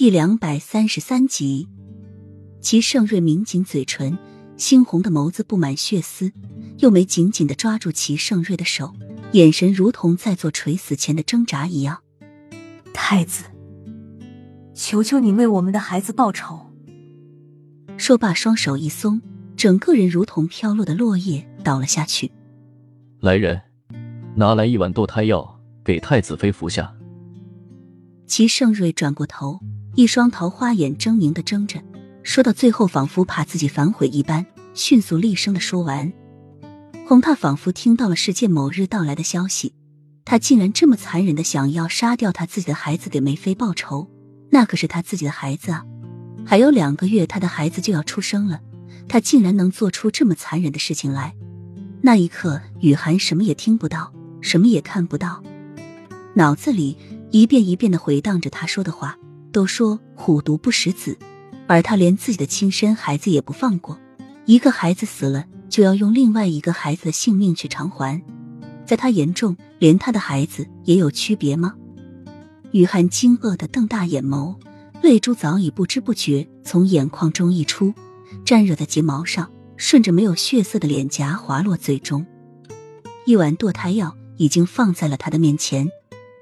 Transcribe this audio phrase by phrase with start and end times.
[0.00, 1.68] 第两百三十三集，
[2.62, 4.16] 齐盛瑞抿紧嘴唇，
[4.56, 6.32] 猩红的眸子布满血丝，
[6.78, 8.94] 又没紧紧的抓住齐盛瑞的手，
[9.32, 11.98] 眼神如同在做垂死前的挣扎一样。
[12.94, 13.44] 太子，
[14.72, 16.70] 求求你为我们的孩子报仇！
[17.98, 19.20] 说罢，双手一松，
[19.54, 22.32] 整个人如同飘落的落叶倒了下去。
[23.20, 23.60] 来人，
[24.34, 26.90] 拿来一碗堕胎药，给太子妃服下。
[28.26, 29.60] 齐盛瑞转过头。
[30.00, 31.78] 一双桃花眼狰狞的睁着，
[32.22, 36.10] 说到最后，仿佛怕自己反悔一般，迅速厉声的说完。
[37.06, 39.74] 红怕仿佛听到了世界某日到来的消息，
[40.24, 44.08] 他竟然这么残忍的想要杀掉他自己的孩子给梅妃报仇，
[44.48, 45.84] 那可是他自己的孩子啊！
[46.46, 48.58] 还有两个月，他的孩子就要出生了，
[49.06, 51.36] 他竟然能做出这么残忍的事情来。
[52.00, 55.42] 那一刻，雨涵什么也听不到，什么也看不到，
[56.36, 56.96] 脑子里
[57.30, 59.18] 一遍一遍的回荡着他说的话。
[59.52, 61.18] 都说虎毒不食子，
[61.66, 63.98] 而他连自己的亲生孩子也不放过。
[64.46, 68.22] 一个孩子死了，就要用另外一个孩子的性命去偿还。
[68.86, 71.74] 在他眼中，连他的孩子也有区别吗？
[72.72, 74.56] 雨涵惊愕的瞪大眼眸，
[75.02, 77.92] 泪珠早已不知不觉从眼眶中溢出，
[78.44, 82.26] 沾惹在睫毛上，顺着没有血色的脸颊滑落嘴中。
[83.26, 85.88] 一碗堕胎药已经放在了他的面前。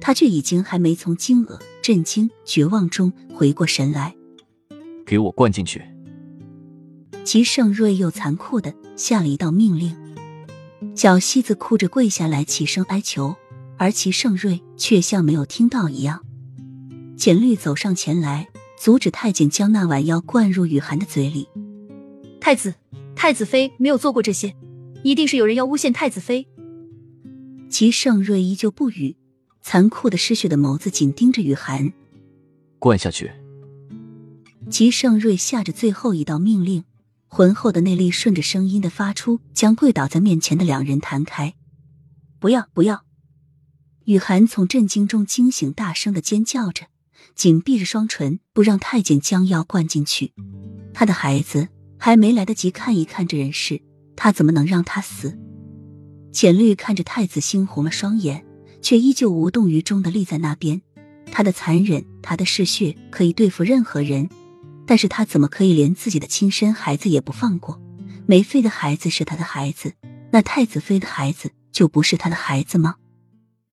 [0.00, 4.14] 他却已经还没从惊愕、震惊、绝望中回过神来，
[5.04, 5.82] 给我灌进去！
[7.24, 9.94] 齐盛瑞又残酷的下了一道命令。
[10.94, 13.34] 小西子哭着跪下来，起身哀求，
[13.78, 16.24] 而齐盛瑞却像没有听到一样。
[17.16, 21.48] 简律走上前来，阻止太监将那碗药灌入雨涵的嘴里。
[22.40, 22.74] 太子、
[23.16, 24.54] 太子妃没有做过这些，
[25.02, 26.46] 一定是有人要诬陷太子妃。
[27.68, 29.16] 齐盛瑞依旧不语。
[29.62, 31.92] 残酷的失血的眸子紧盯着雨涵，
[32.78, 33.30] 灌下去。
[34.70, 36.84] 齐盛瑞下着最后一道命令，
[37.28, 41.54] 浑厚的内力顺着声音的发出，将跪倒在面前的两人弹开。
[42.38, 43.04] 不要，不要！
[44.04, 46.86] 雨涵从震惊中惊醒，大声的尖叫着，
[47.34, 50.32] 紧闭着双唇，不让太监将药灌进去。
[50.92, 53.80] 他的孩子还没来得及看一看这人世，
[54.16, 55.38] 他怎么能让他死？
[56.32, 58.44] 浅绿看着太子，猩红了双眼。
[58.82, 60.82] 却依旧无动于衷的立在那边，
[61.30, 64.28] 他的残忍，他的嗜血，可以对付任何人，
[64.86, 67.80] 但是他怎么可以连自己的亲生孩子也不放过？
[68.26, 69.94] 梅妃的孩子是他的孩子，
[70.30, 72.96] 那太子妃的孩子就不是他的孩子吗？